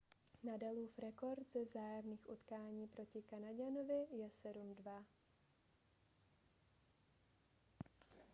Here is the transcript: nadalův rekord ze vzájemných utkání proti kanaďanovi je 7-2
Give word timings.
nadalův 0.43 0.99
rekord 0.99 1.51
ze 1.51 1.63
vzájemných 1.63 2.29
utkání 2.29 2.87
proti 2.87 3.21
kanaďanovi 3.21 4.07
je 4.11 4.27
7-2 4.27 5.03